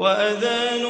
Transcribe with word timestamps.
وأذان 0.00 0.84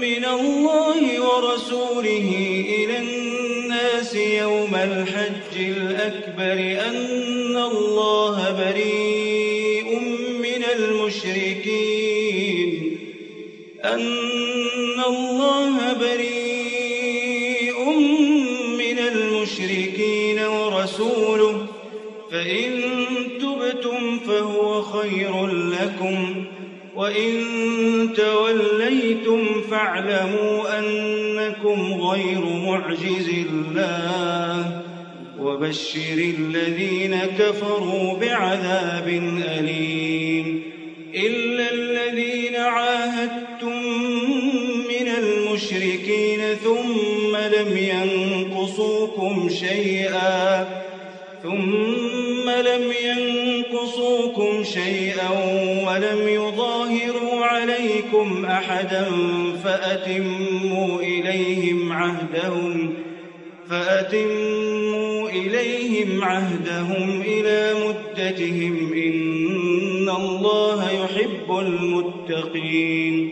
من 0.00 0.24
الله 0.24 1.02
ورسوله 1.20 2.28
إلى 2.68 2.98
الناس 2.98 4.14
يوم 4.14 4.74
الحج 4.74 5.56
الأكبر 5.58 6.58
أن 6.88 7.56
الله 7.56 8.50
بريء 8.50 9.98
من 10.42 10.64
المشركين. 10.78 12.70
أن 13.84 15.00
الله 15.06 15.92
بريء 15.92 17.78
من 18.78 18.98
المشركين 18.98 20.38
ورسوله. 20.38 21.66
فإن 22.30 22.82
تبتم 23.40 24.18
فهو 24.18 24.82
خير 24.82 25.44
وإن 27.04 28.12
توليتم 28.16 29.60
فاعلموا 29.70 30.78
أنكم 30.78 32.00
غير 32.00 32.44
معجز 32.44 33.28
الله 33.28 34.82
وبشر 35.40 36.34
الذين 36.38 37.16
كفروا 37.38 38.18
بعذاب 38.18 39.08
أليم 39.58 40.62
إلا 41.14 41.72
الذين 41.72 42.56
عاهدتم 42.56 43.82
من 44.88 45.08
المشركين 45.08 46.40
ثم 46.64 47.36
لم 47.36 47.76
ينقصوكم 47.76 49.48
شيئا 49.48 50.68
ثم 51.42 52.50
لم 52.50 52.93
شيئا 54.84 55.30
ولم 55.86 56.28
يظاهروا 56.28 57.44
عليكم 57.44 58.44
أحدا 58.44 59.06
فأتموا 59.64 61.00
إليهم 61.00 61.92
عهدهم 61.92 62.94
فأتموا 63.70 65.28
إليهم 65.28 66.24
عهدهم 66.24 67.22
إلى 67.26 67.74
مدتهم. 67.86 68.92
إن 68.92 70.08
الله 70.08 70.90
يحب 70.90 71.58
المتقين. 71.58 73.30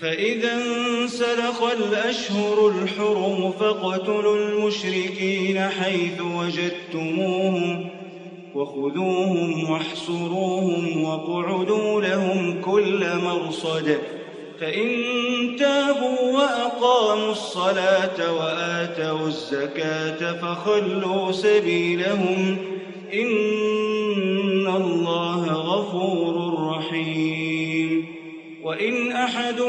فإذا 0.00 0.52
انسلخ 0.52 1.62
الأشهر 1.62 2.68
الحرم 2.68 3.52
فاقتلوا 3.60 4.36
المشركين 4.36 5.68
حيث 5.68 6.20
وجدتموهم. 6.20 7.95
وخذوهم 8.56 9.70
واحصروهم 9.70 11.04
واقعدوا 11.04 12.00
لهم 12.00 12.62
كل 12.62 13.06
مرصد 13.24 13.98
فإن 14.60 14.88
تابوا 15.58 16.32
وأقاموا 16.32 17.32
الصلاة 17.32 18.32
وآتوا 18.32 19.26
الزكاة 19.26 20.32
فخلوا 20.32 21.32
سبيلهم 21.32 22.58
إن 23.14 24.66
الله 24.66 25.44
غفور 25.52 26.66
رحيم 26.68 28.06
وإن 28.62 29.12
أحد 29.12 29.60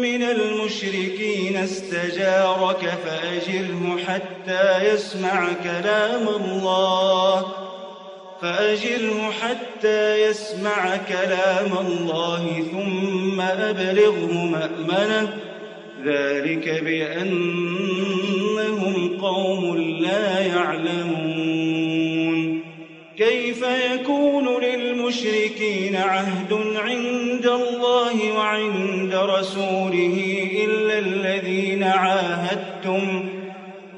من 0.00 0.22
المشركين 0.22 1.56
استجارك 1.56 2.98
فأجره 3.04 3.96
حتى 4.06 4.92
يسمع 4.92 5.52
كلام 5.62 6.28
الله 6.28 7.59
فأجره 8.42 9.30
حتى 9.30 10.22
يسمع 10.22 10.96
كلام 10.96 11.86
الله 11.86 12.64
ثم 12.72 13.40
أبلغه 13.40 14.32
مأمنه. 14.32 15.36
ذلك 16.04 16.82
بأنهم 16.84 18.00
قوم 19.20 19.76
لا 19.76 20.40
يعلمون. 20.40 21.50
كيف 23.18 23.64
يكون 23.92 24.62
للمشركين 24.62 25.96
عهد 25.96 26.52
عند 26.76 27.46
الله 27.46 28.32
وعند 28.32 29.14
رسوله 29.14 30.48
إلا 30.64 30.98
الذين 30.98 31.82
عاهدتم؟ 31.82 33.39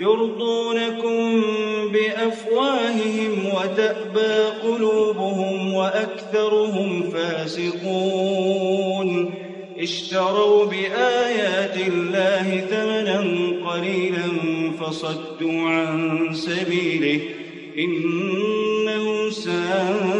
يرضونكم 0.00 1.42
بأفواههم 1.92 3.46
وتأبى 3.54 4.34
قلوبهم 4.62 5.74
وأكثرهم 5.74 7.10
فاسقون. 7.10 8.70
اشتروا 9.78 10.66
بآيات 10.66 11.76
الله 11.76 12.60
ثمنا 12.70 13.20
قليلا 13.70 14.28
فصدوا 14.80 15.60
عن 15.70 16.28
سبيله 16.34 17.20
إنهم 17.78 19.30
ساء 19.30 20.19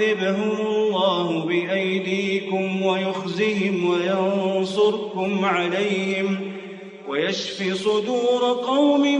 يعذبهم 0.00 0.66
الله 0.66 1.44
بأيديكم 1.44 2.82
ويخزهم 2.82 3.90
وينصركم 3.90 5.44
عليهم 5.44 6.52
ويشفي 7.08 7.74
صدور 7.74 8.42
قوم 8.66 9.17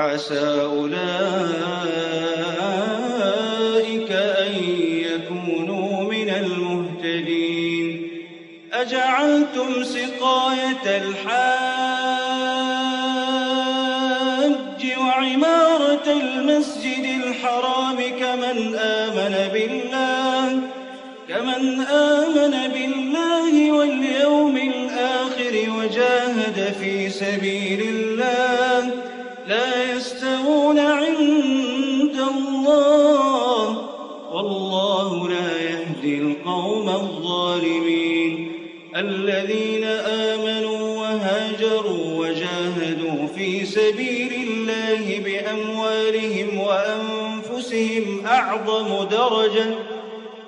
فعسى 0.00 0.60
أولئك 0.60 1.00
أن 4.12 4.52
يكونوا 5.06 6.12
من 6.12 6.28
المهتدين. 6.30 8.08
أجعلتم 8.72 9.84
سقاية 9.84 10.86
الحاج 10.86 11.40
وعمارة 14.98 16.06
المسجد 16.06 17.04
الحرام 17.24 17.96
كمن 17.96 18.76
آمن 18.76 19.34
بالله 19.52 20.60
كمن 21.28 21.80
آمن 21.80 22.29
الذين 39.00 39.84
آمنوا 39.84 40.98
وهاجروا 40.98 42.04
وجاهدوا 42.26 43.26
في 43.36 43.64
سبيل 43.66 44.32
الله 44.32 45.20
بأموالهم 45.24 46.60
وأنفسهم 46.60 48.26
أعظم 48.26 49.04
درجة 49.04 49.74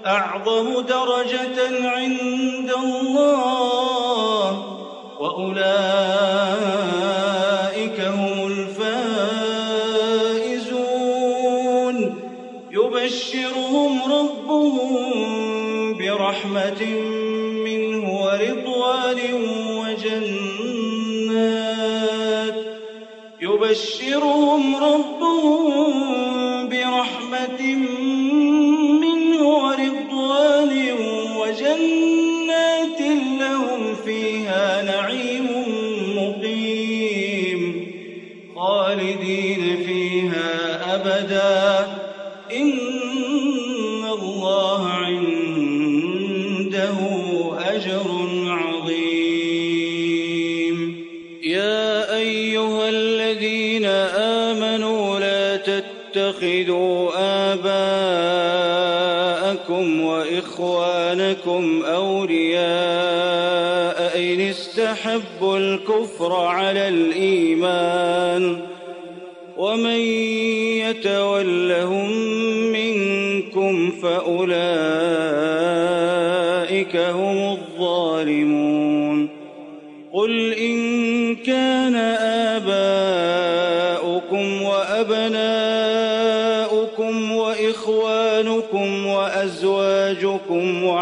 أعظم 0.06 0.80
درجة 0.80 1.88
عند 1.88 2.72
الله 2.82 4.68
وأولئك 5.20 7.01
يبشرهم 23.72 24.76
ربهم 24.76 25.21
لكم 61.42 61.82
أولياء 61.84 62.62
إن 64.18 64.40
استحبوا 64.40 65.58
الكفر 65.58 66.32
على 66.32 66.88
الإيمان 66.88 68.58
ومن 69.56 70.00
يتولهم 70.86 72.10
منكم 72.72 73.90
فأولئك 74.02 75.01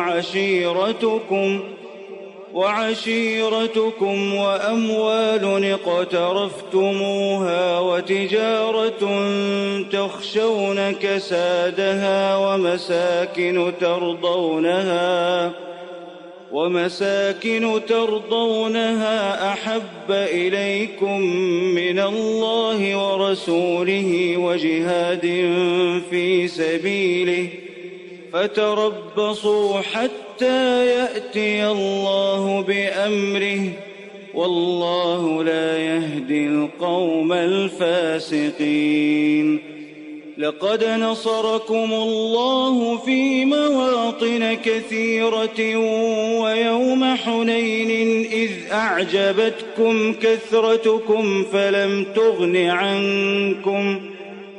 وعشيرتكم 0.00 1.60
وعشيرتكم 2.54 4.34
وأموال 4.34 5.64
اقترفتموها 5.86 7.80
وتجارة 7.80 9.30
تخشون 9.92 10.92
كسادها 10.92 12.36
ومساكن 12.36 13.72
ترضونها 13.80 15.52
ومساكن 16.52 17.80
ترضونها 17.88 19.52
أحب 19.52 20.10
إليكم 20.10 21.20
من 21.74 22.00
الله 22.00 22.96
ورسوله 22.96 24.36
وجهاد 24.36 25.26
في 26.10 26.48
سبيله 26.48 27.48
ۖ 27.56 27.59
فتربصوا 28.32 29.80
حتى 29.80 30.86
يأتي 30.86 31.66
الله 31.66 32.60
بأمره. 32.62 33.60
والله 34.34 35.44
لا 35.44 35.78
يهدي 35.78 36.46
القوم 36.46 37.32
الفاسقين. 37.32 38.60
لقد 40.38 40.84
نصركم 40.84 41.92
الله 41.92 42.96
في 42.96 43.44
مواطن 43.44 44.56
كثيرة 44.64 45.76
ويوم 46.40 47.14
حنين 47.14 48.24
إذ 48.32 48.50
أعجبتكم 48.72 50.12
كثرتكم 50.12 51.44
فلم 51.52 52.06
تغن 52.14 52.56
عنكم 52.56 54.00
ۖ. 54.16 54.19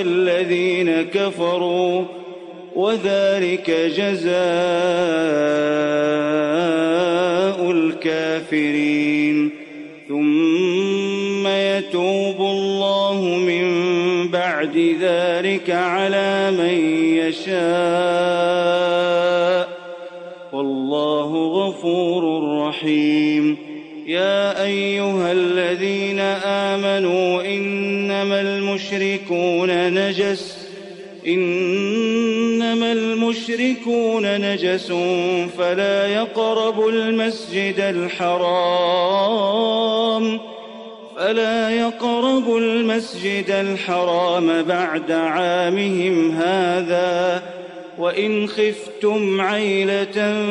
الذين 0.00 1.02
كفروا 1.02 2.04
وذلك 2.76 3.70
جزاء 3.70 4.34
الكافرين. 7.70 9.50
ثم 10.08 11.46
يتوب 11.46 12.40
الله 12.40 13.20
من 13.22 13.64
بعد 14.28 14.96
ذلك 15.00 15.70
على 15.70 16.50
من 16.50 17.04
يشاء. 17.16 17.64
والله 20.52 21.46
غفور 21.46 22.22
رحيم. 22.68 23.56
يا 24.06 24.64
أيها 24.64 25.32
الذين 25.32 25.53
المشركون 29.70 30.08
نجس 30.08 30.56
إنما 31.26 32.92
المشركون 32.92 34.40
نجس 34.40 34.92
فلا 35.58 36.06
يقربوا 36.06 36.90
المسجد 36.90 37.80
الحرام 37.80 39.54
فلا 41.16 41.70
يقربوا 41.70 42.60
المسجد 42.60 43.50
الحرام 43.50 44.62
بعد 44.62 45.10
عامهم 45.10 46.30
هذا 46.30 47.42
وإن 47.98 48.46
خفتم 48.46 49.40
عيلة 49.40 50.44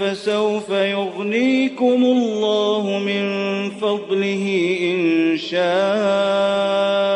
فسوف 0.00 0.70
يغنيكم 0.70 2.04
الله 2.04 2.98
من 2.98 3.26
فضله 3.70 4.76
إن 4.80 5.36
شاء. 5.36 7.15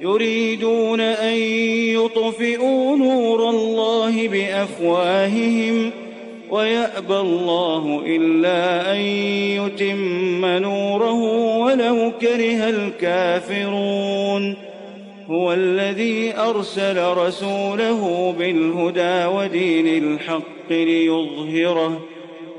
يريدون 0.00 1.00
أن 1.00 1.36
يطفئوا 1.94 2.96
نور 2.96 3.50
الله 3.50 4.28
بأفواههم 4.28 5.90
ويأبى 6.50 7.16
الله 7.16 8.02
إلا 8.06 8.92
أن 8.92 9.00
يتم 9.60 10.46
نوره 10.46 11.22
ولو 11.58 12.12
كره 12.20 12.68
الكافرون. 12.68 14.56
هو 15.30 15.52
الذي 15.52 16.34
أرسل 16.36 17.12
رسوله 17.12 18.34
بالهدى 18.38 19.26
ودين 19.36 20.04
الحق 20.04 20.70
ليظهره. 20.70 22.00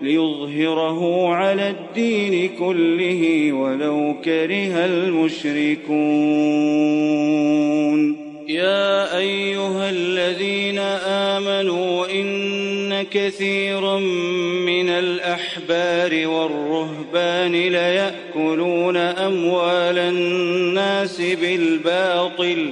ليظهره 0.01 1.29
على 1.33 1.69
الدين 1.69 2.49
كله 2.59 3.51
ولو 3.51 4.15
كره 4.25 4.85
المشركون. 4.85 5.91
يا 8.47 9.17
أيها 9.17 9.89
الذين 9.89 10.79
آمنوا 11.07 12.05
إن 12.11 13.03
كثيرا 13.11 13.99
من 14.65 14.89
الأحبار 14.89 16.27
والرهبان 16.27 17.51
ليأكلون 17.51 18.97
أموال 18.97 19.97
الناس 19.97 21.21
بالباطل 21.21 22.71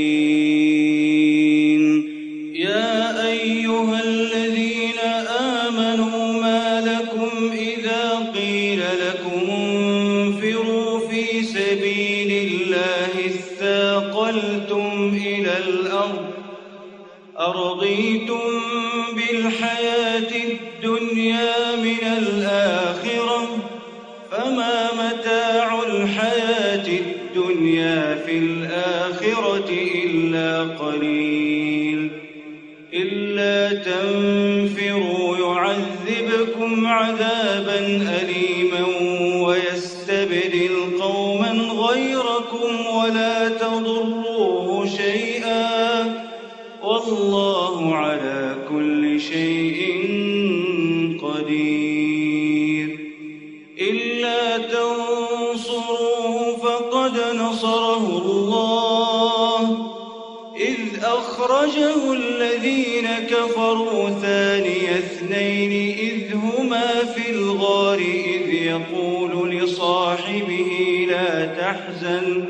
يقول 68.71 69.51
لصاحبه 69.51 70.71
لا 71.09 71.45
تحزن 71.45 72.45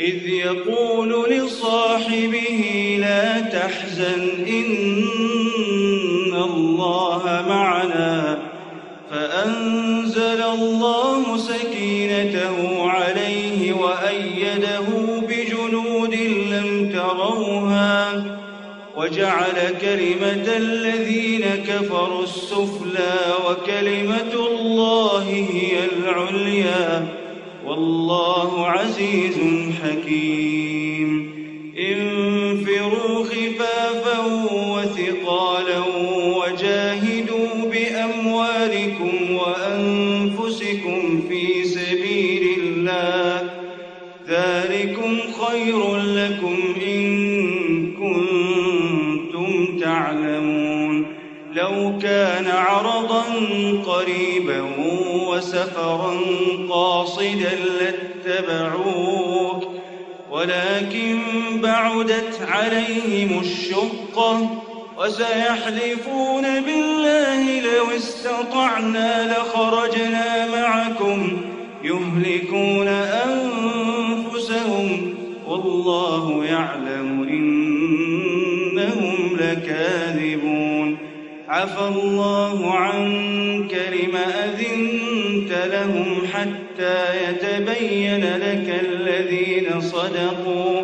إذ 0.00 0.28
يقول 0.28 1.30
لصاحبه 1.30 2.96
لا 3.00 3.40
تحزن 3.40 4.28
إن 4.46 6.34
الله 6.34 7.44
معنا. 7.48 8.38
فأنزل 9.10 10.42
الله 10.42 11.36
سكينته 11.36 12.90
عليه 12.90 13.72
وأيده 13.72 14.86
بجنود 15.28 16.14
لم 16.50 16.92
تروها 16.92 18.24
وجعل 18.96 19.74
كلمة 19.80 20.56
الذين 20.56 21.44
كفروا 21.68 22.22
السفلى 22.22 23.14
وكلمة 23.46 24.49
العليا. 26.10 27.06
والله 27.66 28.66
عزيز 28.66 29.38
حكيم. 29.82 30.59
وسفرا 55.60 56.20
قاصدا 56.70 57.50
لاتبعوك 57.80 59.64
ولكن 60.30 61.18
بعدت 61.62 62.40
عليهم 62.48 63.40
الشقة 63.40 64.62
وسيحلفون 64.98 66.42
بالله 66.42 67.60
لو 67.60 67.90
استطعنا 67.96 69.32
لخرجنا 69.32 70.46
معكم 70.52 71.40
يهلكون 71.84 72.88
أنفسهم 73.68 74.88
والله 75.46 76.44
يعلم 76.44 77.28
إنهم 78.78 79.16
لكاذبون. 79.40 80.96
عفى 81.50 81.88
الله 81.94 82.74
عنك 82.74 83.79
لهم 85.68 86.26
حتى 86.32 86.98
يتبين 87.28 88.24
لك 88.24 88.80
الذين 88.82 89.80
صدقوا 89.80 90.82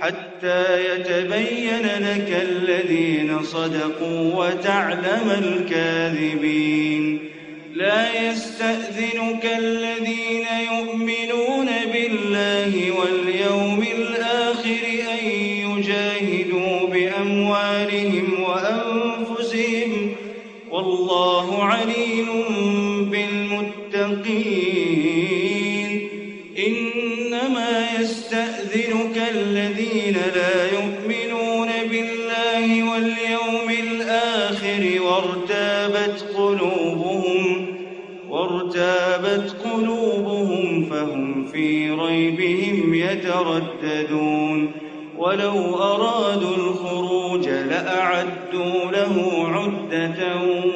حتى 0.00 0.64
يتبين 0.86 1.86
لك 1.98 2.42
الذين 2.50 3.42
صدقوا 3.42 4.34
وتعلم 4.34 5.30
الكاذبين. 5.44 7.30
لا 7.74 8.28
يستأذنك 8.30 9.44
الذين 9.58 9.85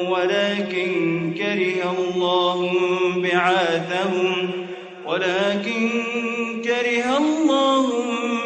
ولكن 0.09 1.33
كره 1.37 1.95
الله 1.99 2.71
بعاثهم 3.15 4.49
ولكن 5.05 5.89
كره 6.63 7.17
الله 7.17 7.87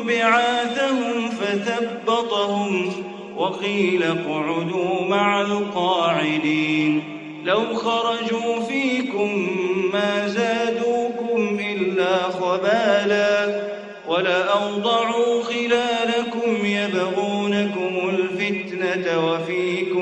بعاثهم 0.07 1.29
فثبطهم 1.29 2.91
وقيل 3.37 4.03
اقعدوا 4.03 5.01
مع 5.09 5.41
القاعدين. 5.41 7.03
لو 7.45 7.75
خرجوا 7.75 8.61
فيكم 8.61 9.47
ما 9.93 10.27
زادوكم 10.27 11.59
إلا 11.59 12.17
خبالا 12.17 13.61
ولأوضعوا 14.07 15.43
خلالكم 15.43 16.65
يبغونكم 16.65 18.09
الفتنة 18.09 19.27
وفيكم 19.27 19.94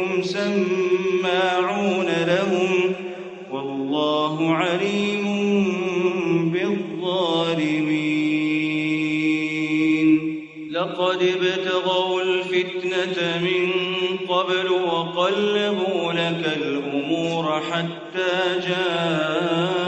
سماعون 0.43 2.07
لهم 2.27 2.93
والله 3.51 4.55
عليم 4.55 5.23
بالظالمين. 6.53 8.13
لقد 10.71 11.19
ابتغوا 11.21 12.21
الفتنة 12.21 13.17
من 13.41 13.67
قبل 14.27 14.67
وقلبوا 14.71 16.13
لك 16.13 16.57
الأمور 16.57 17.61
حتى 17.71 18.33
جاء 18.67 19.82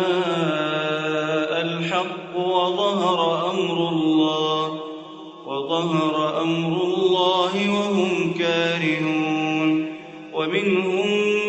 ومنهم 10.55 11.07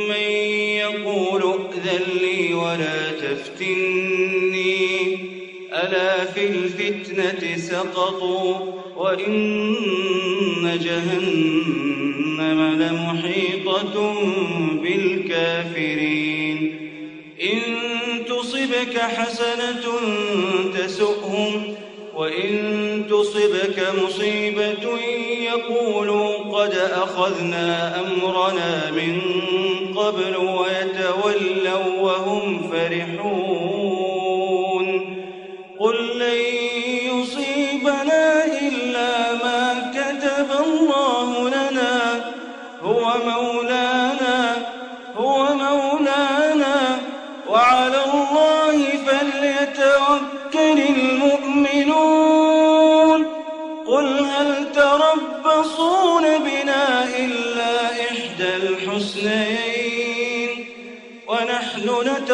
من 0.08 0.30
يقول 0.76 1.42
ائذن 1.42 2.04
لي 2.20 2.54
ولا 2.54 3.10
تفتني. 3.10 4.86
ألا 5.72 6.24
في 6.24 6.46
الفتنة 6.46 7.56
سقطوا 7.56 8.56
وإن 8.96 10.78
جهنم 10.82 12.60
لمحيطة 12.82 14.14
بالكافرين. 14.82 16.58
إن 17.42 17.62
تصبك 18.26 18.98
حسنة 18.98 19.84
تسؤهم 20.78 21.74
وإن 22.14 22.95
تصبك 23.22 23.88
مصيبة 24.02 24.98
يقولوا 25.40 26.36
قد 26.38 26.74
أخذنا 26.74 28.00
أمرنا 28.00 28.90
من 28.90 29.20
قبل 29.96 30.36
ويتولوا 30.36 31.95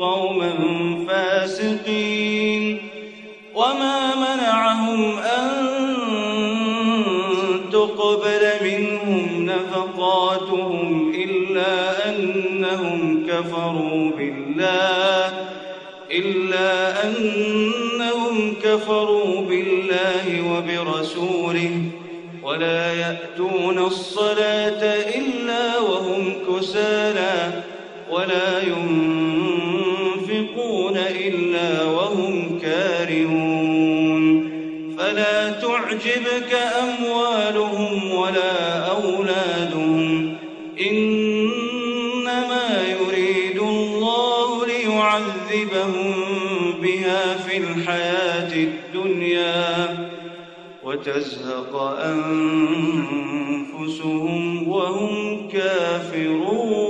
قوما 0.00 0.54
فاسقين 1.08 2.78
وما 3.54 4.14
منعهم 4.16 5.18
أن 5.18 5.50
تقبل 7.72 8.50
منهم 8.64 9.44
نفقاتهم 9.46 11.12
إلا 11.14 12.08
أنهم 12.10 13.26
كفروا 13.28 14.10
بالله 14.18 15.32
إلا 16.12 17.04
أنهم 17.06 18.54
كفروا 18.62 19.40
بالله 19.40 20.52
وبرسوله 20.52 21.82
ولا 22.42 22.92
يأتون 22.94 23.78
الصلاة 23.78 24.82
إلا 25.18 25.78
وهم 25.78 26.32
كسالى 26.48 27.62
ولا 28.10 28.62
ينفقون 28.62 29.19
تعجبك 36.04 36.52
أموالهم 36.82 38.14
ولا 38.14 38.78
أولادهم 38.90 40.36
إنما 40.80 42.68
يريد 42.88 43.58
الله 43.58 44.66
ليعذبهم 44.66 46.14
بها 46.82 47.36
في 47.36 47.56
الحياة 47.56 48.52
الدنيا 48.54 50.08
وتزهق 50.84 51.76
أنفسهم 53.74 54.68
وهم 54.68 55.48
كافرون 55.52 56.89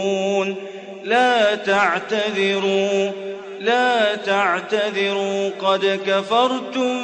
لا 1.11 1.55
تعتذروا 1.55 3.11
لا 3.59 4.15
تعتذروا 4.15 5.49
قد 5.49 5.99
كفرتم 6.07 7.01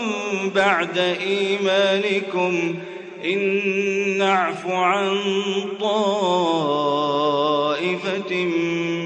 بعد 0.55 0.97
إيمانكم. 1.21 2.75
إن 3.25 3.39
نعف 4.17 4.67
عن 4.67 5.19
طائفة 5.79 6.05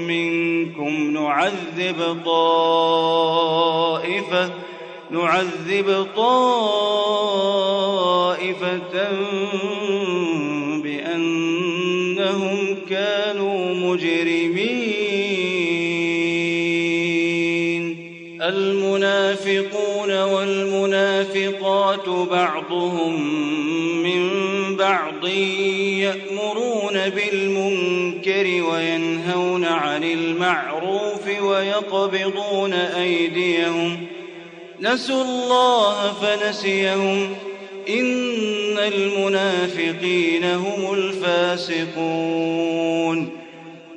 منكم 0.08 1.10
نعذب 1.10 2.18
طائفة 2.24 3.42
نعذب 5.10 6.06
طائفة 6.16 6.72
بأنهم 10.82 12.58
كانوا 12.90 13.74
مجرمين. 13.74 14.31
بعضهم 22.08 23.42
من 24.02 24.30
بعض 24.76 25.26
يأمرون 25.98 27.08
بالمنكر 27.08 28.72
وينهون 28.72 29.64
عن 29.64 30.04
المعروف 30.04 31.42
ويقبضون 31.42 32.72
أيديهم. 32.72 34.06
نسوا 34.80 35.22
الله 35.22 36.12
فنسيهم. 36.12 37.34
إن 37.88 38.78
المنافقين 38.78 40.44
هم 40.44 40.94
الفاسقون. 40.94 43.41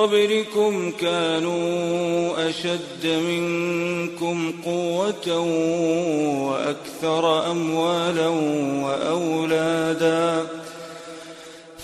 قبلكم 0.00 0.92
كانوا 1.00 2.48
أشد 2.48 3.06
منكم 3.06 4.52
قوة 4.64 5.38
وأكثر 6.48 7.50
أموالا 7.50 8.28
وأولادا 8.84 10.46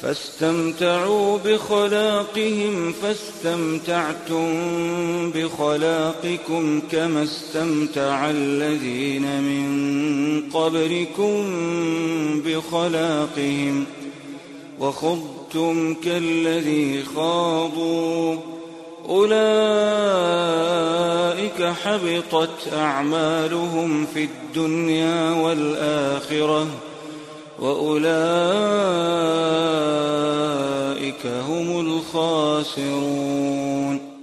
فاستمتعوا 0.02 1.38
بخلاقهم 1.38 2.92
فاستمتعتم 2.92 4.50
بخلاقكم 5.30 6.80
كما 6.92 7.22
استمتع 7.22 8.30
الذين 8.30 9.42
من 9.42 9.66
قبلكم 10.50 11.44
بخلاقهم 12.46 13.84
وخضتم 15.46 15.94
كالذي 15.94 17.02
خاضوا. 17.16 18.36
أولئك 19.08 19.32
حبطت 21.62 22.72
أعمالهم 22.72 24.06
في 24.14 24.24
الدنيا 24.24 25.30
والآخرة 25.30 26.66
وأولئك 27.58 28.06
هم 31.26 31.80
الخاسرون. 32.74 34.05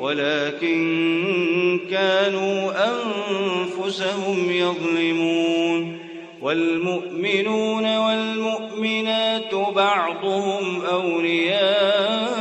ولكن 0.00 1.80
كانوا 1.90 2.72
أنفسهم 2.90 4.50
يظلمون 4.50 5.98
والمؤمنون 6.42 7.96
والمؤمنات 7.96 9.54
بعضهم 9.54 10.84
أولياء 10.84 12.34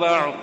بعض 0.00 0.34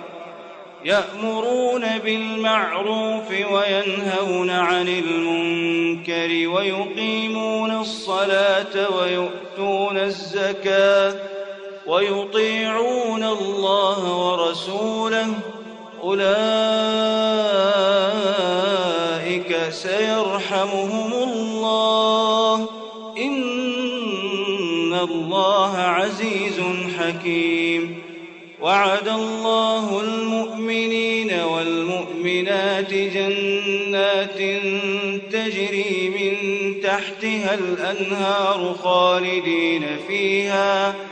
يأمرون 0.84 1.98
بالمعروف 2.04 3.30
وينهون 3.30 4.50
عن 4.50 4.88
المنكر 4.88 6.48
ويقيمون 6.48 7.70
الصلاة 7.70 8.90
ويؤتون 8.98 9.98
الزكاة 9.98 11.31
ويطيعون 11.86 13.24
الله 13.24 14.28
ورسوله 14.28 15.26
أولئك 16.02 16.22
سيرحمهم 19.70 21.12
الله. 21.12 22.68
إن 23.18 24.94
الله 24.94 25.76
عزيز 25.76 26.60
حكيم. 26.98 28.02
وعد 28.60 29.08
الله 29.08 30.00
المؤمنين 30.00 31.40
والمؤمنات 31.40 32.94
جنات 32.94 34.38
تجري 35.32 36.12
من 36.18 36.34
تحتها 36.80 37.54
الأنهار 37.54 38.74
خالدين 38.82 39.82
فيها. 40.08 41.11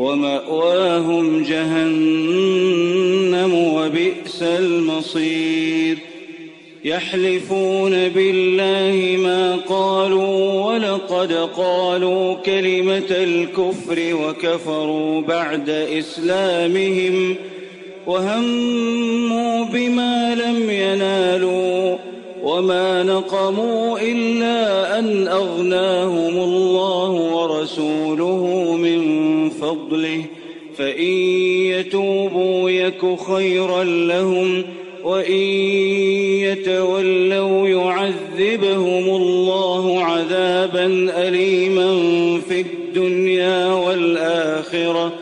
ومأواهم 0.00 1.42
جهنم 1.42 3.54
وبئس 3.54 4.42
المصير. 4.42 5.98
يحلفون 6.84 8.08
بالله 8.08 9.16
ما 9.16 9.56
قالوا 9.56 10.64
ولقد 10.64 11.32
قالوا 11.32 12.34
كلمة 12.34 13.10
الكفر 13.10 14.14
وكفروا 14.14 15.20
بعد 15.20 15.70
إسلامهم 15.70 17.36
وهموا 18.06 19.64
بما 19.64 20.34
لم 20.34 20.70
ينالوا 20.70 21.96
وما 22.42 23.02
نقموا 23.02 23.98
إلا 23.98 24.98
أن 24.98 25.28
أغناهم 25.28 26.36
الله 26.36 27.10
ورسوله. 27.10 27.99
فضله 29.60 30.24
فإن 30.76 31.12
يتوبوا 31.72 32.70
يك 32.70 33.20
خيرا 33.20 33.84
لهم 33.84 34.62
وإن 35.04 35.42
يتولوا 36.42 37.68
يعذبهم 37.68 39.04
الله 39.04 40.04
عذابا 40.04 40.86
أليما 41.28 42.00
في 42.48 42.60
الدنيا 42.60 43.66
والآخرة. 43.72 45.12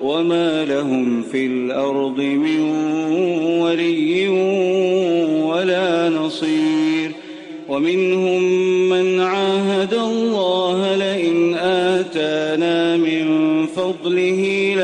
وما 0.00 0.64
لهم 0.64 1.22
في 1.22 1.46
الأرض 1.46 2.20
من 2.20 2.85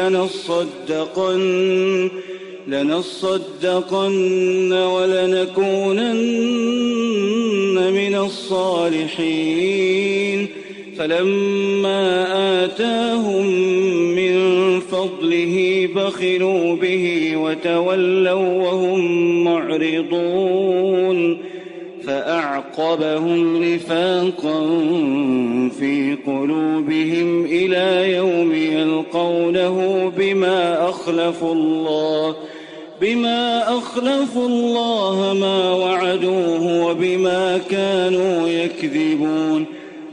لنصدقن 0.09 2.11
لنصدقن 2.69 4.73
ولنكونن 4.73 6.13
من 7.93 8.15
الصالحين. 8.15 10.47
فلما 10.99 12.27
آتاهم 12.65 13.47
من 14.15 14.37
فضله 14.81 15.89
بخلوا 15.97 16.77
به 16.77 17.37
وتولوا 17.37 18.63
وهم 18.63 19.45
معرضون. 19.45 21.39
فأعقبهم 22.07 23.65
نفاقا 23.65 24.61
في 25.79 26.17
قلوبهم 26.27 27.45
إلى 27.45 28.17
يوم 28.17 28.53
يلقونه 29.63 30.13
بما 30.19 30.89
أخلفوا 30.89 31.55
الله 31.55 32.37
بما 33.01 33.79
أخلفوا 33.79 34.49
الله 34.49 35.37
ما 35.41 35.73
وعدوه 35.75 36.87
وبما 36.87 37.59
كانوا 37.71 38.49
يكذبون. 38.49 39.67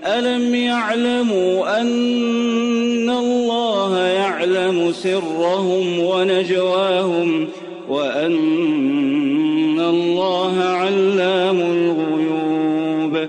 ألم 0.05 0.55
يعلموا 0.55 1.81
أن 1.81 3.09
الله 3.09 3.97
يعلم 3.99 4.91
سرهم 4.91 5.99
ونجواهم 5.99 7.47
وأن 7.89 9.79
الله 9.79 10.63
علام 10.63 11.59
الغيوب. 11.59 13.27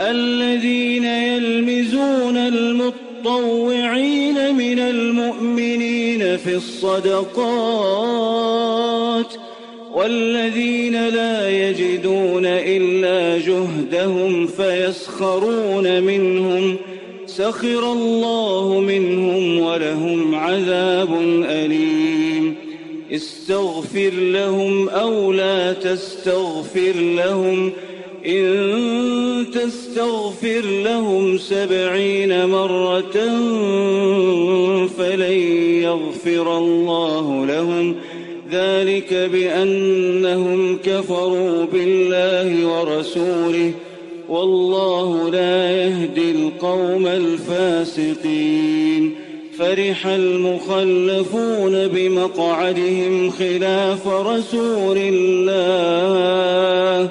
الذين 0.00 1.04
يلمزون 1.04 1.51
في 6.44 6.54
الصدقات 6.54 7.32
والذين 9.94 11.08
لا 11.08 11.50
يجدون 11.50 12.46
إلا 12.46 13.38
جهدهم 13.46 14.46
فيسخرون 14.46 16.02
منهم 16.02 16.76
سخر 17.26 17.92
الله 17.92 18.80
منهم 18.80 19.58
ولهم 19.58 20.34
عذاب 20.34 21.14
أليم. 21.44 22.54
استغفر 23.12 24.10
لهم 24.10 24.88
أو 24.88 25.32
لا 25.32 25.72
تستغفر 25.72 26.92
لهم 26.96 27.72
إن 28.26 29.46
تستغفر 29.54 29.81
لهم 30.84 31.38
سبعين 31.38 32.46
مرة 32.46 33.12
فلن 34.98 35.32
يغفر 35.82 36.58
الله 36.58 37.46
لهم. 37.46 37.94
ذلك 38.52 39.14
بأنهم 39.14 40.78
كفروا 40.84 41.66
بالله 41.72 42.66
ورسوله. 42.66 43.72
والله 44.28 45.30
لا 45.30 45.70
يهدي 45.70 46.30
القوم 46.30 47.06
الفاسقين. 47.06 49.14
فرح 49.58 50.06
المخلفون 50.06 51.88
بمقعدهم 51.88 53.30
خلاف 53.30 54.08
رسول 54.08 54.98
الله. 54.98 57.10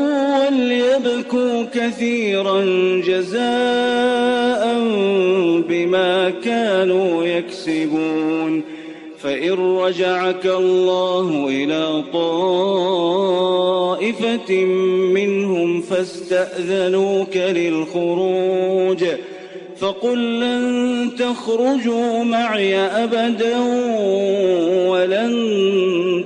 وليبكوا 0.51 1.63
كثيرا 1.73 2.61
جزاء 3.05 4.79
بما 5.69 6.29
كانوا 6.43 7.25
يكسبون. 7.25 8.63
فإن 9.19 9.77
رجعك 9.77 10.45
الله 10.45 11.47
إلى 11.49 12.03
طائفة 12.13 12.95
منهم 15.13 15.81
فاستأذنوك 15.81 17.37
للخروج 17.37 19.05
فقل 19.79 20.39
لن 20.39 21.09
تخرجوا 21.19 22.23
معي 22.23 22.75
أبدا 22.75 23.57
ولن 24.89 25.33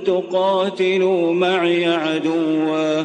تقاتلوا 0.06 1.32
معي 1.32 1.86
عدوا. 1.86 3.04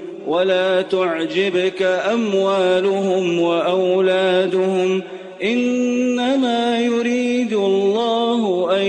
ولا 0.31 0.81
تعجبك 0.81 1.81
أموالهم 2.13 3.39
وأولادهم 3.39 5.01
إنما 5.43 6.79
يريد 6.79 7.53
الله 7.53 8.69
أن 8.77 8.85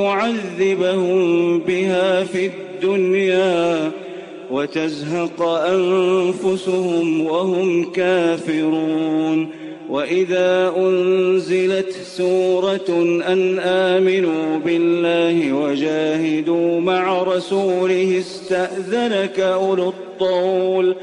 يعذبهم 0.00 1.58
بها 1.58 2.24
في 2.24 2.46
الدنيا 2.46 3.90
وتزهق 4.50 5.42
أنفسهم 5.42 7.26
وهم 7.26 7.92
كافرون 7.92 9.48
وإذا 9.88 10.74
أنزلت 10.76 11.92
سورة 12.16 12.88
أن 13.28 13.58
آمنوا 13.58 14.58
بالله 14.58 15.52
وجاهدوا 15.52 16.80
مع 16.80 17.22
رسوله 17.22 18.18
استأذنك 18.18 19.40
أولو 19.40 19.88
الطول 19.88 20.94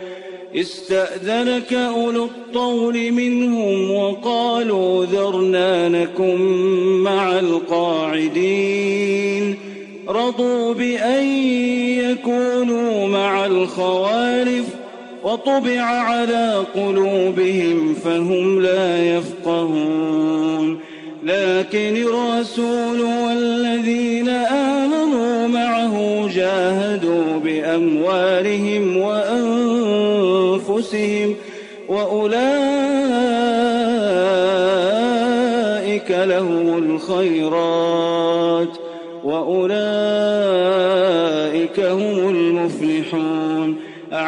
استأذنك 0.56 1.74
أولو 1.74 2.26
الطول 2.26 3.12
منهم 3.12 3.92
وقالوا 3.92 5.06
ذرنا 5.06 5.90
نكن 5.90 6.38
مع 7.04 7.40
القاعدين 7.40 8.96
رضوا 10.10 10.74
بأن 10.74 11.26
يكونوا 11.98 13.08
مع 13.08 13.46
الخوالف 13.46 14.66
وطبع 15.26 15.82
على 15.82 16.64
قلوبهم 16.76 17.94
فهم 17.94 18.62
لا 18.62 19.18
يفقهون. 19.18 20.80
لكن 21.24 21.98
الرسول 21.98 23.02
والذين 23.02 24.30
آمنوا 24.30 25.48
معه 25.48 26.28
جاهدوا 26.36 27.40
بأموالهم 27.44 28.98
وأنفسهم 30.58 31.36
وأولئك 31.90 32.46
لهم 36.12 36.78
الخيرات 36.78 38.70
وأولئك 39.24 39.76
هم 41.80 42.30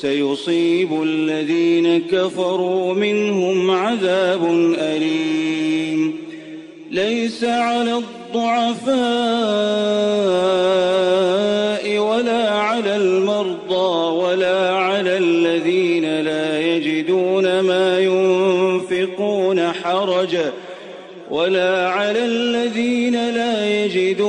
سيصيب 0.00 1.02
الذين 1.02 2.02
كفروا 2.12 2.94
منهم 2.94 3.70
عذاب 3.70 4.44
أليم. 4.78 6.16
ليس 6.90 7.44
على 7.44 8.02
الضعفاء 8.34 8.98
ولا 11.98 12.50
على 12.50 12.96
المرضى 12.96 14.16
ولا 14.24 14.70
على 14.70 15.18
الذين 15.18 16.20
لا 16.20 16.60
يجدون 16.60 17.60
ما 17.60 18.00
ينفقون 18.00 19.72
حرج 19.72 20.36
ولا 21.30 21.88
على 21.88 22.24
الذين 22.24 23.30
لا 23.30 23.84
يجدون 23.84 24.27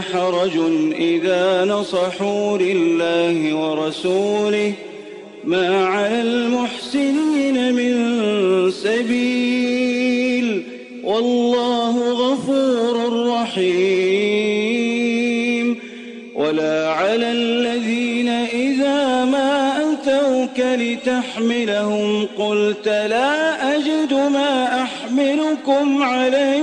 حرج 0.00 0.58
إذا 0.98 1.64
نصحوا 1.64 2.58
لله 2.58 3.54
ورسوله 3.54 4.72
ما 5.44 5.86
على 5.86 6.20
المحسنين 6.20 7.74
من 7.74 7.94
سبيل 8.70 10.62
والله 11.04 12.12
غفور 12.12 13.26
رحيم 13.28 14.66
ولا 16.34 16.88
على 16.88 17.32
الذين 17.32 18.28
إذا 18.28 19.24
ما 19.24 19.76
أتوك 19.92 20.58
لتحملهم 20.58 22.26
قلت 22.38 22.88
لا 22.88 23.76
أجد 23.76 24.12
ما 24.14 24.82
أحملكم 24.82 26.02
عليه 26.02 26.62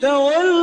تولوا 0.00 0.55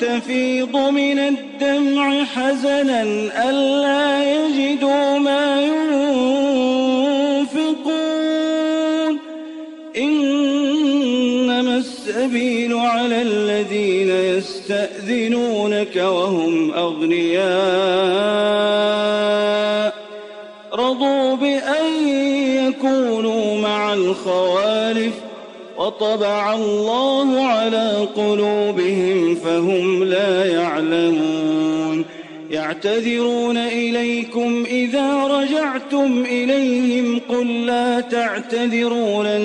تفيض 0.00 0.76
من 0.76 1.18
الدمع 1.18 2.24
حزنا 2.24 3.02
ألا 3.50 4.34
يجدوا 4.34 5.18
ما 5.18 5.62
ينفقون. 7.40 9.18
إنما 9.96 11.76
السبيل 11.76 12.74
على 12.74 13.22
الذين 13.22 14.10
يستأذنونك 14.10 15.96
وهم 15.96 16.72
أغنياء. 16.72 18.08
رضوا 20.74 21.34
بأن 21.34 22.08
يكونوا 22.68 23.60
مع 23.60 23.94
الخوالف 23.94 24.67
وطبع 25.88 26.54
الله 26.54 27.40
على 27.46 28.08
قلوبهم 28.16 29.34
فهم 29.34 30.04
لا 30.04 30.44
يعلمون. 30.44 32.04
يعتذرون 32.50 33.56
إليكم 33.56 34.64
إذا 34.70 35.24
رجعتم 35.24 36.24
إليهم 36.24 37.20
قل 37.28 37.66
لا 37.66 38.00
تعتذروا 38.00 39.24
لن 39.24 39.42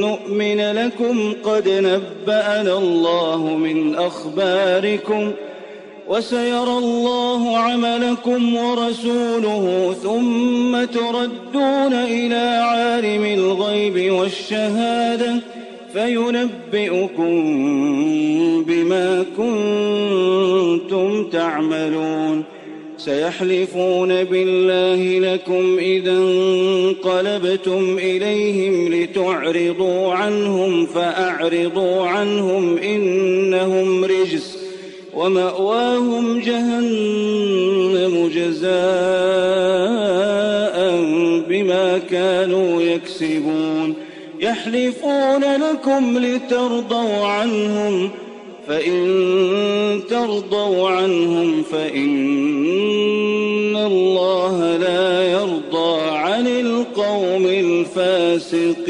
نؤمن 0.00 0.60
لكم 0.72 1.32
قد 1.44 1.68
نبأنا 1.68 2.78
الله 2.78 3.56
من 3.56 3.94
أخباركم 3.94 5.32
وسيرى 6.08 6.78
الله 6.78 7.58
عملكم 7.58 8.56
ورسوله 8.56 9.94
ثم 10.02 10.84
تردون 10.84 11.92
إلى 11.92 12.62
عالم 12.62 13.24
الغيب 13.24 14.12
والشهادة. 14.12 15.63
فينبئكم 15.94 17.34
بما 18.64 19.24
كنتم 19.36 21.24
تعملون. 21.30 22.44
سيحلفون 22.98 24.24
بالله 24.24 25.34
لكم 25.34 25.78
إذا 25.78 26.12
انقلبتم 26.12 27.98
إليهم 27.98 28.94
لتعرضوا 28.94 30.12
عنهم 30.12 30.86
فأعرضوا 30.86 32.02
عنهم 32.06 32.78
إنهم 32.78 34.04
رجس 34.04 34.58
ومأواهم 35.14 36.40
جهنم 36.40 38.30
جزاء 38.34 38.74
بما 41.48 41.98
كانوا 41.98 42.82
يكسبون. 42.82 43.63
يحلفون 44.64 45.44
لكم 45.44 46.18
لترضوا 46.18 47.26
عنهم 47.26 48.10
فإن 48.68 50.02
ترضوا 50.10 50.88
عنهم 50.90 51.62
فإن 51.62 52.16
الله 53.76 54.76
لا 54.76 55.32
يرضى 55.32 56.00
عن 56.10 56.46
القوم 56.46 57.46
الفاسقين. 57.46 58.84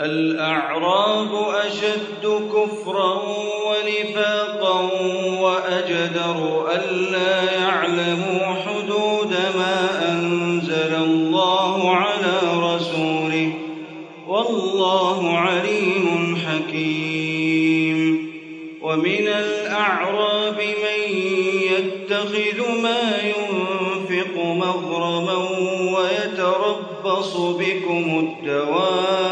الأعراب 0.00 1.28
أشد 1.66 2.24
كفرا 2.54 3.22
ونفاقا 3.66 4.90
وأجدر 5.40 6.68
ألا 6.74 7.52
يعلموا 7.52 8.54
حدود 8.54 9.19
ويتربص 27.20 27.36
بكم 27.36 28.18
الدوائر 28.18 29.29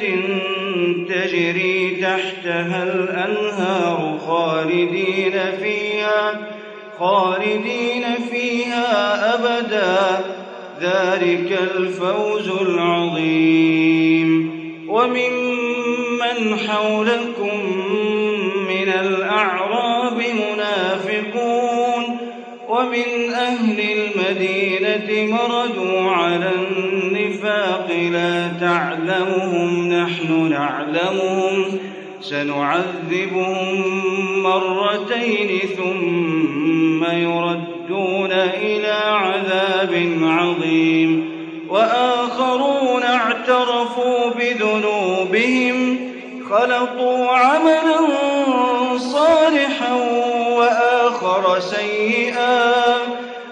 جنات 0.00 0.46
تجري 1.08 1.96
تحتها 2.02 2.82
الأنهار 2.82 4.18
خالدين 4.26 5.32
فيها 5.62 6.48
خالدين 6.98 8.04
فيها 8.30 9.34
أبدا. 9.34 10.24
ذلك 10.80 11.58
الفوز 11.76 12.48
العظيم. 12.48 13.86
وممن 14.88 16.58
حولكم 16.58 17.60
ومن 22.86 23.34
أهل 23.34 23.80
المدينة 23.80 25.36
مردوا 25.36 26.10
على 26.10 26.50
النفاق 26.54 27.88
لا 28.12 28.48
تعلمهم 28.60 29.88
نحن 29.88 30.50
نعلمهم. 30.50 31.78
سنعذبهم 32.20 33.82
مرتين 34.42 35.58
ثم 35.76 37.04
يردون 37.04 38.32
إلى 38.32 38.98
عذاب 39.06 40.18
عظيم. 40.22 41.30
وآخرون 41.68 43.02
اعترفوا 43.02 44.30
بذنوبهم 44.38 45.98
خلطوا 46.50 47.26
عملا 47.28 48.00
وآخر 51.56 51.76
سيئا 51.76 52.72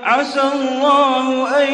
عسى 0.03 0.41
الله 0.55 1.49
أن 1.65 1.73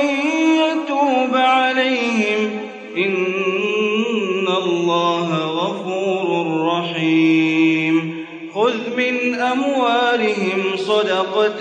يتوب 0.56 1.36
عليهم. 1.36 2.50
إن 2.96 4.48
الله 4.48 5.38
غفور 5.38 6.66
رحيم. 6.66 8.24
خذ 8.54 8.96
من 8.96 9.34
أموالهم 9.34 10.76
صدقة 10.76 11.58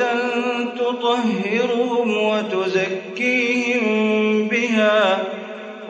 تطهرهم 0.80 2.24
وتزكيهم 2.24 3.88
بها. 4.48 5.24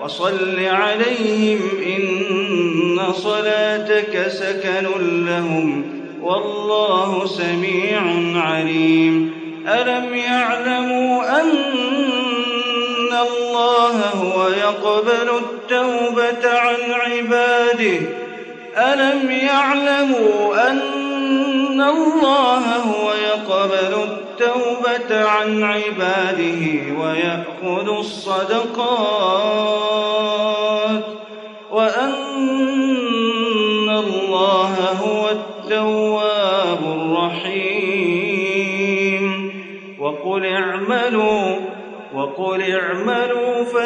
وصل 0.03 0.59
عليهم 0.59 1.59
إن 1.85 3.13
صلاتك 3.13 4.27
سكن 4.27 4.87
لهم. 5.25 5.98
والله 6.23 7.25
سميع 7.25 8.01
عليم. 8.35 9.39
ألم 9.67 10.15
يعلموا 10.15 11.41
أن 11.41 11.51
الله 13.11 14.09
هو 14.09 14.47
يقبل 14.47 15.29
التوبة 15.37 16.59
عن 16.59 16.75
عباده؟ 16.91 17.99
ألم 18.77 19.31
يعلموا 19.31 20.71
أن 20.71 21.81
الله 21.81 22.75
هو 22.75 23.13
يقبل 23.13 23.93
التوبة 24.03 25.25
عن 25.25 25.63
عباده 25.63 26.61
ويأخذ 26.99 27.97
الصدقات؟ 27.97 29.78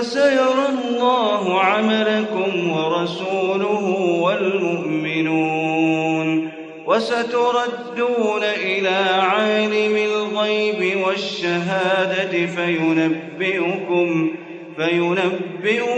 فسيرى 0.04 0.66
الله 0.70 1.60
عملكم 1.62 2.70
ورسوله 2.72 3.86
والمؤمنون 4.24 5.64
وستردون 6.86 8.44
إلى 8.44 8.96
عالم 9.22 9.96
الغيب 9.98 10.98
والشهادة 11.08 12.46
فينبئكم 12.46 14.08
فينبئكم 14.78 15.93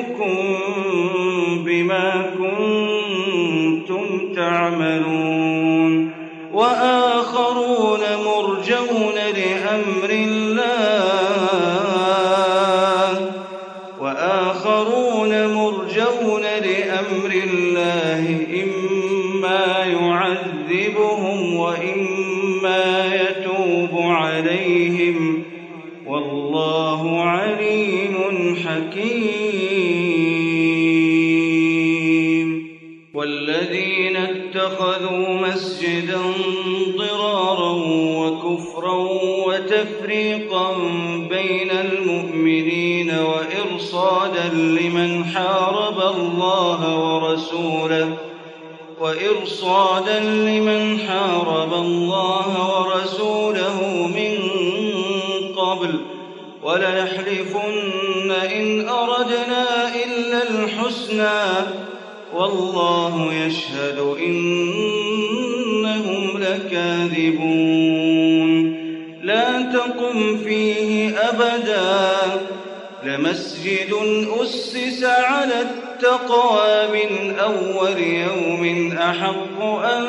لمسجد 73.05 73.93
أسس 74.41 75.03
على 75.03 75.61
التقوى 75.61 76.87
من 76.87 77.39
أول 77.39 77.97
يوم 77.97 78.91
أحق 78.91 79.63
أن 79.63 80.05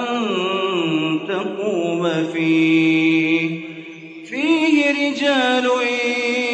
تقوم 1.28 2.26
فيه. 2.32 3.60
فيه 4.26 4.90
رجال 4.90 5.70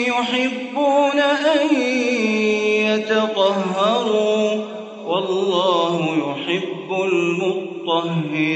يحبون 0.08 1.20
أن 1.20 1.76
يتطهروا 2.90 4.64
والله 5.06 6.16
يحب 6.16 6.90
المطهرين. 7.12 8.52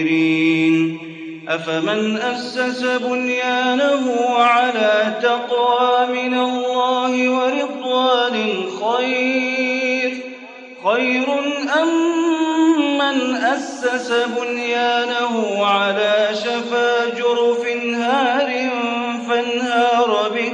أفمن 1.48 2.16
أسس 2.16 2.84
بنيانه 2.84 4.16
على 4.38 5.20
تقوى 5.22 6.06
من 6.06 6.34
الله 6.34 7.30
ورضوان 7.30 7.75
أسس 13.54 14.12
بنيانه 14.12 15.66
على 15.66 16.28
شفا 16.32 17.08
جرف 17.08 17.66
هار 17.94 18.50
فانهار 19.28 20.12
به, 20.34 20.52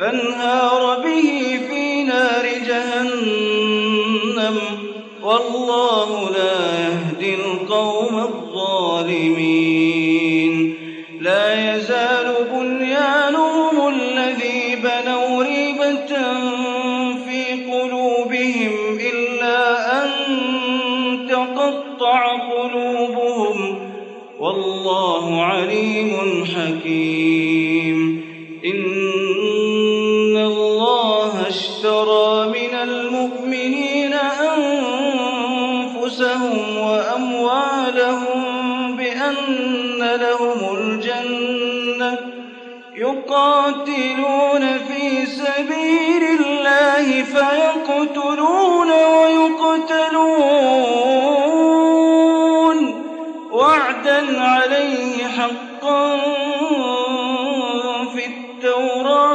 فانهار 0.00 0.82
به 1.02 1.60
في 1.68 2.04
نار 2.04 2.46
جهنم. 2.66 4.56
والله 5.22 5.99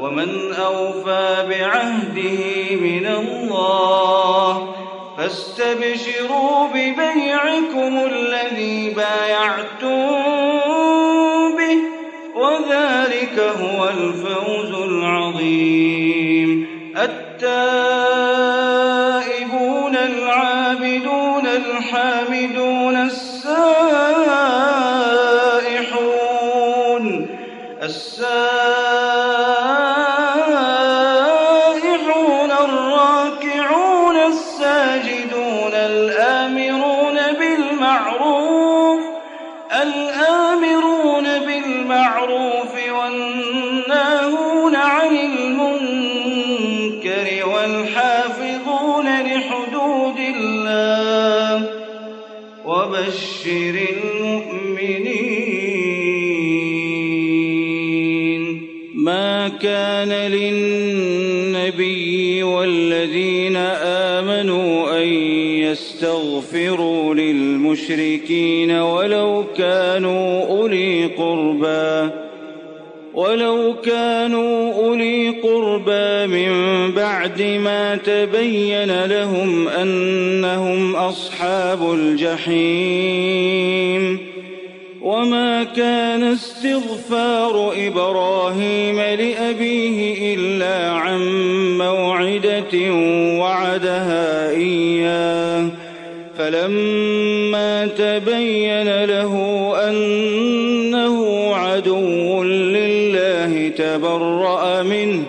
ومن 0.00 0.52
أوفى 0.52 1.46
بعهده 1.48 2.76
من 2.76 3.06
الله 3.06 4.74
فاستبشروا 5.18 6.68
ببيعكم 6.68 8.06
الذي 8.06 8.25
للمشركين 67.76 68.70
ولو 68.70 69.44
كانوا 69.58 70.46
أولي 70.48 71.06
قربى 71.06 72.10
ولو 73.14 73.74
كانوا 73.84 74.74
أولي 74.74 75.28
قربى 75.28 76.26
من 76.26 76.50
بعد 76.92 77.42
ما 77.42 77.96
تبين 77.96 79.04
لهم 79.04 79.68
أنهم 79.68 80.96
أصحاب 80.96 81.92
الجحيم. 81.92 83.46
وما 85.02 85.64
كان 85.64 86.22
استغفار 86.22 87.72
إبراهيم 87.86 88.96
لأبيه 88.96 89.35
فلما 96.76 97.86
تبين 97.86 99.04
له 99.04 99.34
أنه 99.88 101.50
عدو 101.54 102.42
لله 102.42 103.68
تبرأ 103.68 104.82
منه. 104.82 105.22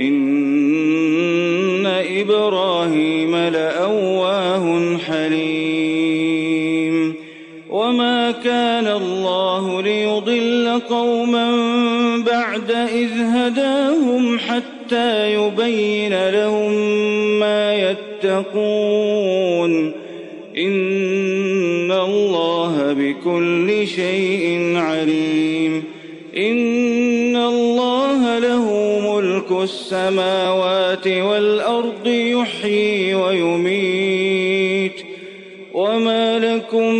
إن 0.00 1.86
إبراهيم 1.86 3.36
لأواه 3.36 4.96
حليم. 5.06 7.14
وما 7.70 8.30
كان 8.30 8.86
الله 8.86 9.82
ليضل 9.82 10.80
قوما 10.88 11.50
بعد 12.26 12.70
إذ 12.70 13.10
هداهم 13.20 14.38
حتى 14.38 15.34
يبين 15.34 16.28
لهم 16.28 16.72
ما 17.40 17.94
يتقون. 18.24 19.99
إن 20.60 21.92
الله 21.92 22.92
بكل 22.92 23.86
شيء 23.86 24.76
عليم 24.76 25.84
إن 26.36 27.36
الله 27.36 28.38
له 28.38 28.66
ملك 29.14 29.62
السماوات 29.62 31.08
والأرض 31.08 32.06
يحيي 32.06 33.14
ويميت 33.14 35.04
وما 35.74 36.38
لكم 36.38 36.94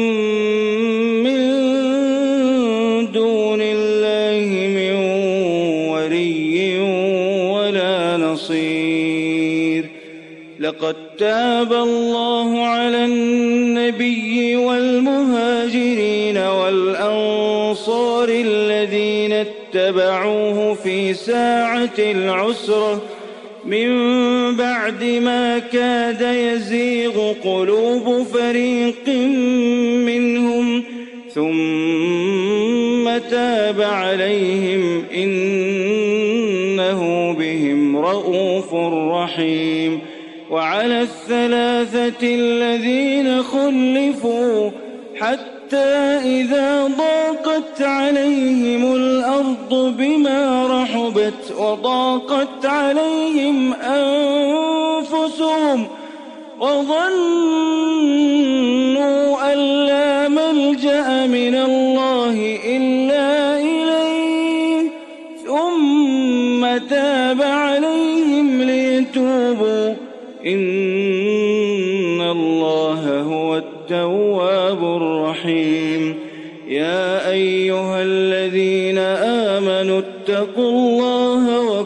من 1.24 1.40
دون 3.12 3.60
الله 3.62 4.48
من 4.76 4.94
ولي 5.90 6.78
ولا 7.50 8.16
نصير 8.16 9.84
لقد 10.60 10.96
تاب 11.18 11.72
الله 11.72 12.64
على 12.64 12.79
اتبعوه 19.74 20.74
في 20.74 21.14
ساعة 21.14 21.98
العسرة. 21.98 23.02
من 23.64 23.88
بعد 24.56 25.04
ما 25.04 25.58
كاد 25.58 26.20
يزيغ 26.20 27.32
قلوب 27.32 28.22
فريق 28.22 29.08
منهم. 30.06 30.82
ثم 31.34 33.18
تاب 33.30 33.80
عليهم. 33.80 35.04
إنه 35.14 37.00
بهم 37.38 37.96
رءوف 37.96 38.74
رحيم. 39.12 39.98
وعلى 40.50 41.00
الثلاثة 41.00 42.34
الذين 42.34 43.42
خلفوا 43.42 44.70
حتى 45.16 45.59
إذا 45.74 46.90
ضاقت 46.98 47.82
عليهم 47.82 48.94
الأرض 48.94 49.94
بما 49.98 50.66
رحبت 50.66 51.54
وضاقت 51.58 52.66
عليهم 52.66 53.72
أنفسهم 53.74 55.40
وظنوا 56.60 58.39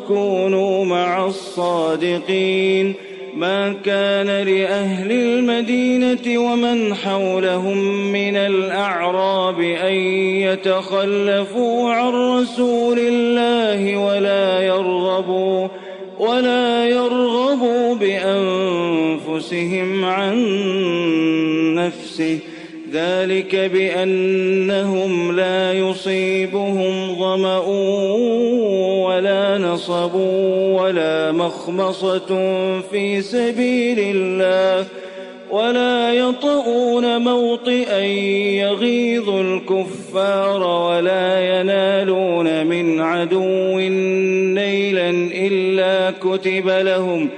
وكونوا 0.04 0.84
مع 0.84 1.26
الصادقين. 1.26 2.94
ما 3.36 3.74
كان 3.84 4.26
لأهل 4.26 5.12
المدينة 5.12 6.38
ومن 6.38 6.94
حولهم 6.94 7.78
من 8.12 8.36
الأعراب 8.36 9.60
أن 9.60 9.94
يتخلفوا 10.42 11.92
عن 11.92 12.12
رسول 12.12 12.98
الله 12.98 13.96
ولا 13.96 14.60
يرغبوا 14.60 15.68
ولا 16.18 16.88
يرغبوا 16.88 17.94
بأنفسهم 17.94 20.04
عن 20.04 20.34
نفسه. 21.74 22.38
ذلك 22.92 23.56
بأنهم 23.56 25.36
لا 25.36 25.72
يصيبهم 25.72 27.18
ظمأ 27.18 27.58
ولا 27.58 28.53
نصب 29.84 30.14
ولا 30.80 31.32
مخمصة 31.32 32.26
في 32.80 33.22
سبيل 33.22 33.98
الله 33.98 34.86
ولا 35.50 36.12
يطؤون 36.12 37.20
موطئا 37.20 37.98
يغيظ 38.64 39.28
الكفار 39.28 40.62
ولا 40.62 41.60
ينالون 41.60 42.66
من 42.66 43.00
عدو 43.00 43.78
نيلا 44.54 45.10
إلا 45.34 46.10
كتب 46.10 46.68
لهم 46.68 47.28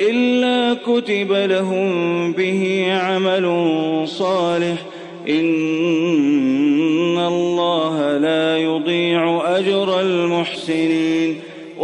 إلا 0.00 0.76
كتب 0.86 1.32
لهم 1.32 2.32
به 2.32 2.86
عمل 2.90 3.44
صالح 4.08 4.78
إن 5.28 7.18
الله 7.18 8.18
لا 8.18 8.58
يضيع 8.58 9.42
أجر 9.58 10.00
المحسنين 10.00 11.05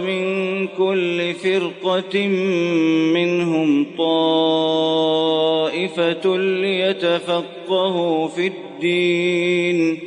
من 0.00 0.66
كل 0.66 1.34
فرقة 1.34 2.26
منهم 3.14 3.86
طائفة 3.98 5.16
ليتفقهوا 6.36 8.28
في 8.28 8.46
الدين 8.46 9.98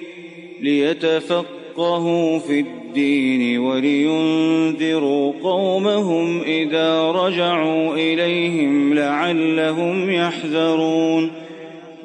ليتفقهوا 0.62 2.40
في 2.40 2.60
الدين 2.60 3.60
ولينذروا 3.60 5.34
قومهم 5.44 6.42
إذا 6.42 7.12
رجعوا 7.12 7.94
إليهم 7.94 8.94
لعلهم 8.94 10.10
يحذرون. 10.10 11.32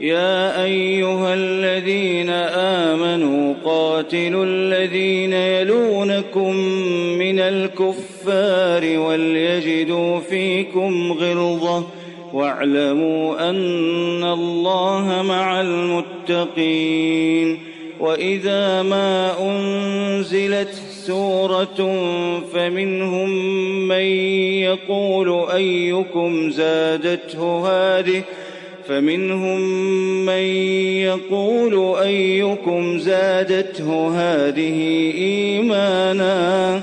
يا 0.00 0.64
أيها 0.64 1.34
الذين 1.34 2.30
آمنوا 2.90 3.54
قاتلوا 3.64 4.44
الذين 4.44 5.32
يلونكم 5.32 6.54
الكفار 7.48 8.98
وليجدوا 8.98 10.20
فيكم 10.20 11.12
غلظة 11.12 11.86
واعلموا 12.32 13.50
أن 13.50 14.24
الله 14.24 15.22
مع 15.22 15.60
المتقين 15.60 17.58
وإذا 18.00 18.82
ما 18.82 19.34
أنزلت 19.40 20.74
سورة 21.06 21.94
فمنهم 22.52 23.30
من 23.88 24.04
يقول 24.62 25.50
أيكم 25.50 26.50
زادته 26.50 27.66
هذه 27.68 28.22
فمنهم 28.88 29.60
من 30.26 30.42
يقول 31.02 31.98
أيكم 31.98 32.98
زادته 32.98 34.08
هذه 34.08 35.10
إيمانا 35.14 36.82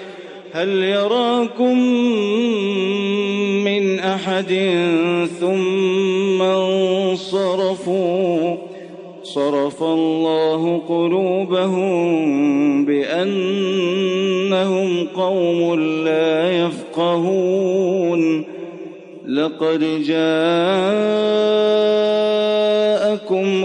هل 0.53 0.83
يراكم 0.83 1.77
من 3.63 3.99
أحد 3.99 4.75
ثم 5.39 6.41
انصرفوا؟ 6.41 8.55
صرف 9.23 9.83
الله 9.83 10.81
قلوبهم 10.89 12.85
بأنهم 12.85 15.07
قوم 15.15 15.79
لا 15.79 16.65
يفقهون. 16.65 18.45
لقد 19.27 20.03
جاءكم 20.03 20.21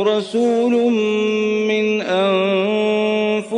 رسول 0.01 0.73
من 0.73 1.36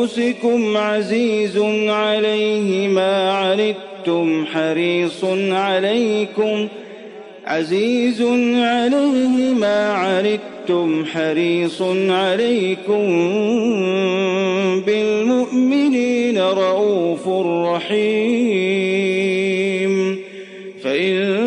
أنفسكم 0.08 0.76
عزيز 0.76 1.58
عليه 1.88 2.88
ما 2.88 3.32
عنتم 3.32 4.44
حريص 4.46 5.24
عليكم. 5.50 6.68
عزيز 7.46 8.22
عليه 8.56 9.54
ما 9.54 9.92
عنتم 9.92 11.04
حريص 11.04 11.82
عليكم. 12.08 13.06
بالمؤمنين 14.86 16.38
رؤوف 16.38 17.28
رحيم. 17.74 18.28
فإن 20.84 21.38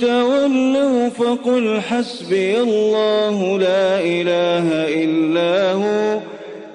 تولوا 0.00 1.08
فقل 1.08 1.80
حسبي 1.80 2.60
الله 2.60 3.58
لا 3.58 4.00
إله 4.00 4.68
إلا 5.04 5.72
هو. 5.72 5.99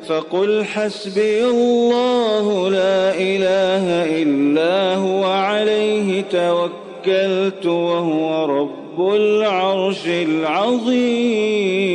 فقل 0.08 0.66
حسبي 0.66 1.45
الله 1.45 2.70
لا 2.70 3.16
إله 3.18 4.06
إلا 4.22 4.95
هو 4.95 5.24
عليه 5.24 6.22
توكلت 6.22 7.66
وهو 7.66 8.45
رب 8.45 9.14
العرش 9.14 10.08
العظيم. 10.08 11.86